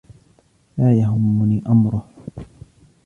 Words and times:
لا 0.77 0.93
يهمني 0.99 1.63
أمره. 1.67 2.07